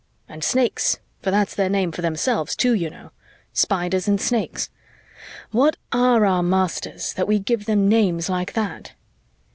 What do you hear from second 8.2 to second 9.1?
like that?"